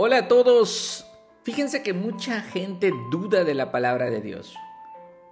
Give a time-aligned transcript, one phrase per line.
[0.00, 1.04] Hola a todos.
[1.42, 4.54] Fíjense que mucha gente duda de la palabra de Dios.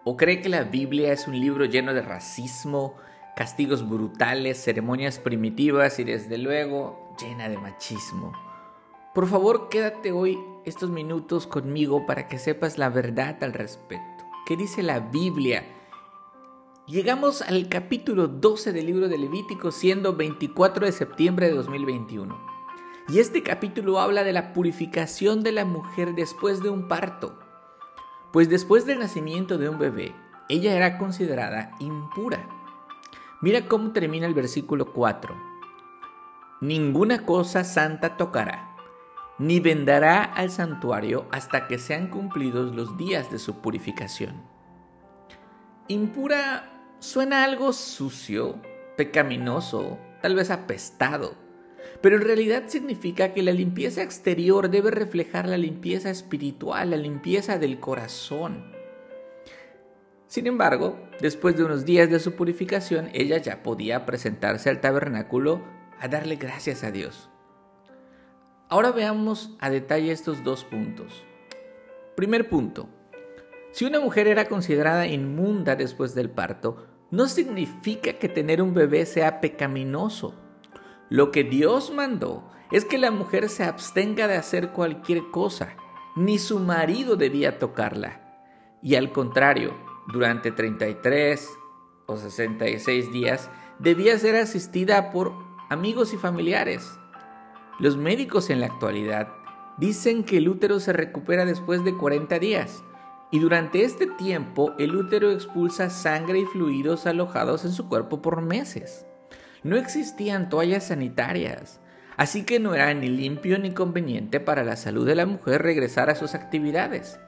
[0.02, 2.96] O cree que la Biblia es un libro lleno de racismo,
[3.36, 8.32] castigos brutales, ceremonias primitivas y desde luego llena de machismo.
[9.14, 14.24] Por favor, quédate hoy estos minutos conmigo para que sepas la verdad al respecto.
[14.46, 15.62] ¿Qué dice la Biblia?
[16.88, 22.45] Llegamos al capítulo 12 del libro de Levítico siendo 24 de septiembre de 2021.
[23.08, 27.38] Y este capítulo habla de la purificación de la mujer después de un parto.
[28.32, 30.12] Pues después del nacimiento de un bebé,
[30.48, 32.48] ella era considerada impura.
[33.40, 35.36] Mira cómo termina el versículo 4.
[36.60, 38.74] Ninguna cosa santa tocará,
[39.38, 44.42] ni vendará al santuario hasta que sean cumplidos los días de su purificación.
[45.86, 48.60] Impura suena algo sucio,
[48.96, 51.45] pecaminoso, tal vez apestado
[52.00, 57.58] pero en realidad significa que la limpieza exterior debe reflejar la limpieza espiritual, la limpieza
[57.58, 58.72] del corazón.
[60.26, 65.62] Sin embargo, después de unos días de su purificación, ella ya podía presentarse al tabernáculo
[66.00, 67.30] a darle gracias a Dios.
[68.68, 71.24] Ahora veamos a detalle estos dos puntos.
[72.16, 72.88] Primer punto.
[73.70, 79.06] Si una mujer era considerada inmunda después del parto, no significa que tener un bebé
[79.06, 80.34] sea pecaminoso.
[81.08, 85.76] Lo que Dios mandó es que la mujer se abstenga de hacer cualquier cosa,
[86.16, 88.22] ni su marido debía tocarla.
[88.82, 89.74] Y al contrario,
[90.08, 91.48] durante 33
[92.06, 95.32] o 66 días debía ser asistida por
[95.68, 96.98] amigos y familiares.
[97.78, 99.28] Los médicos en la actualidad
[99.78, 102.82] dicen que el útero se recupera después de 40 días
[103.30, 108.40] y durante este tiempo el útero expulsa sangre y fluidos alojados en su cuerpo por
[108.40, 109.06] meses.
[109.66, 111.80] No existían toallas sanitarias,
[112.16, 116.08] así que no era ni limpio ni conveniente para la salud de la mujer regresar
[116.08, 117.18] a sus actividades.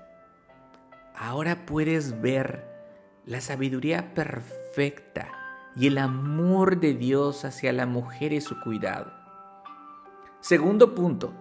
[1.17, 2.65] Ahora puedes ver
[3.27, 5.27] la sabiduría perfecta
[5.75, 9.13] y el amor de Dios hacia la mujer y su cuidado.
[10.39, 11.35] Segundo punto.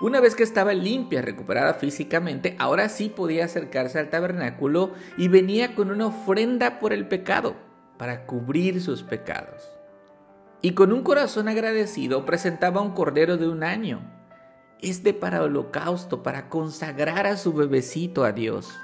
[0.00, 5.76] Una vez que estaba limpia, recuperada físicamente, ahora sí podía acercarse al tabernáculo y venía
[5.76, 7.54] con una ofrenda por el pecado,
[7.96, 9.70] para cubrir sus pecados
[10.64, 14.00] y con un corazón agradecido presentaba un cordero de un año.
[14.80, 18.74] Este para holocausto, para consagrar a su bebecito a Dios.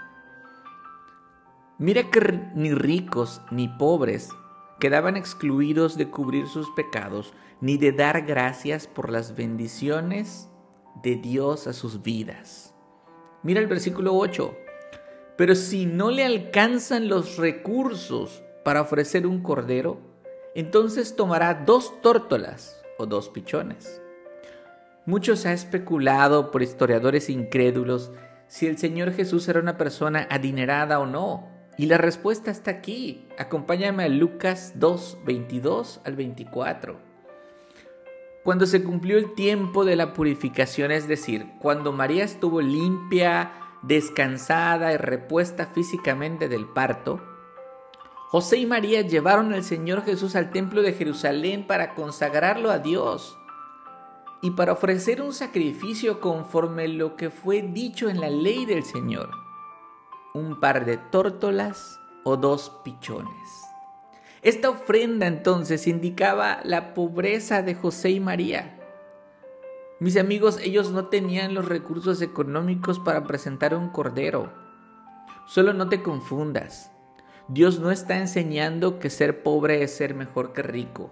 [1.78, 4.28] Mira que ni ricos ni pobres
[4.78, 7.32] quedaban excluidos de cubrir sus pecados,
[7.62, 10.50] ni de dar gracias por las bendiciones
[11.02, 12.74] de Dios a sus vidas.
[13.42, 14.54] Mira el versículo 8.
[15.38, 20.09] Pero si no le alcanzan los recursos para ofrecer un cordero,
[20.55, 24.00] entonces tomará dos tórtolas o dos pichones.
[25.06, 28.12] Mucho se ha especulado por historiadores incrédulos
[28.49, 31.49] si el Señor Jesús era una persona adinerada o no.
[31.78, 33.27] Y la respuesta está aquí.
[33.38, 37.00] Acompáñame a Lucas 2, 22 al 24.
[38.43, 44.93] Cuando se cumplió el tiempo de la purificación, es decir, cuando María estuvo limpia, descansada
[44.93, 47.21] y repuesta físicamente del parto,
[48.30, 53.36] José y María llevaron al Señor Jesús al templo de Jerusalén para consagrarlo a Dios
[54.41, 59.30] y para ofrecer un sacrificio conforme lo que fue dicho en la ley del Señor,
[60.32, 63.64] un par de tórtolas o dos pichones.
[64.42, 68.78] Esta ofrenda entonces indicaba la pobreza de José y María.
[69.98, 74.52] Mis amigos, ellos no tenían los recursos económicos para presentar un cordero.
[75.48, 76.92] Solo no te confundas.
[77.53, 81.11] Dios no está enseñando que ser pobre es ser mejor que rico.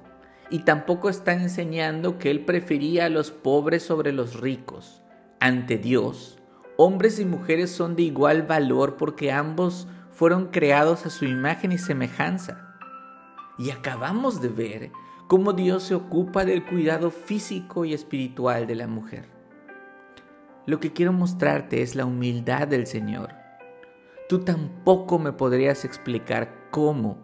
[0.50, 5.02] Y tampoco está enseñando que Él prefería a los pobres sobre los ricos.
[5.40, 6.38] Ante Dios,
[6.76, 11.78] hombres y mujeres son de igual valor porque ambos fueron creados a su imagen y
[11.78, 12.76] semejanza.
[13.58, 14.92] Y acabamos de ver
[15.26, 19.28] cómo Dios se ocupa del cuidado físico y espiritual de la mujer.
[20.66, 23.47] Lo que quiero mostrarte es la humildad del Señor
[24.28, 27.16] tú tampoco me podrías explicar cómo,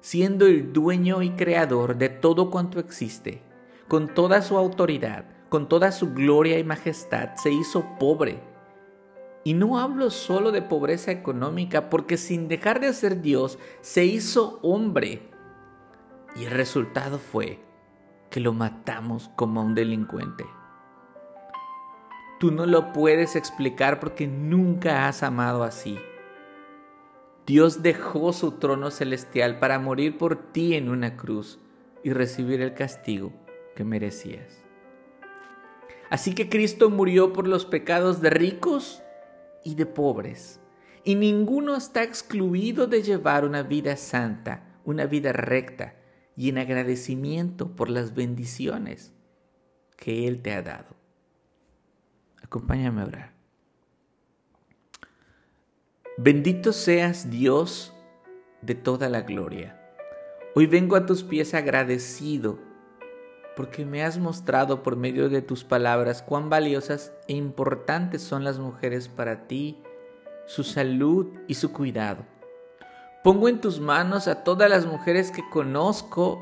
[0.00, 3.42] siendo el dueño y creador de todo cuanto existe,
[3.88, 8.42] con toda su autoridad, con toda su gloria y majestad, se hizo pobre.
[9.44, 14.58] Y no hablo solo de pobreza económica, porque sin dejar de ser Dios, se hizo
[14.62, 15.30] hombre.
[16.34, 17.60] Y el resultado fue
[18.28, 20.44] que lo matamos como a un delincuente.
[22.40, 25.96] Tú no lo puedes explicar porque nunca has amado así.
[27.46, 31.60] Dios dejó su trono celestial para morir por ti en una cruz
[32.02, 33.32] y recibir el castigo
[33.76, 34.64] que merecías.
[36.10, 39.00] Así que Cristo murió por los pecados de ricos
[39.64, 40.60] y de pobres.
[41.04, 45.94] Y ninguno está excluido de llevar una vida santa, una vida recta
[46.36, 49.12] y en agradecimiento por las bendiciones
[49.96, 50.96] que Él te ha dado.
[52.42, 53.35] Acompáñame a orar.
[56.18, 57.92] Bendito seas Dios
[58.62, 59.78] de toda la gloria.
[60.54, 62.58] Hoy vengo a tus pies agradecido
[63.54, 68.58] porque me has mostrado por medio de tus palabras cuán valiosas e importantes son las
[68.58, 69.82] mujeres para ti,
[70.46, 72.24] su salud y su cuidado.
[73.22, 76.40] Pongo en tus manos a todas las mujeres que conozco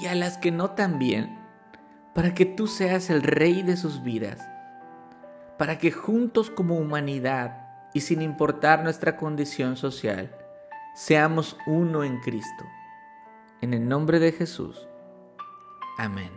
[0.00, 1.38] y a las que no también,
[2.14, 4.40] para que tú seas el rey de sus vidas,
[5.58, 7.61] para que juntos como humanidad
[7.94, 10.34] y sin importar nuestra condición social,
[10.94, 12.64] seamos uno en Cristo.
[13.60, 14.88] En el nombre de Jesús.
[15.98, 16.32] Amén.